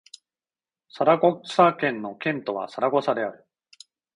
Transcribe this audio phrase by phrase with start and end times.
[0.89, 3.45] サラゴサ県の県都はサラゴサである